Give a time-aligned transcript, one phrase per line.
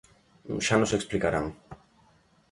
[0.67, 1.45] Xa nos explicarán.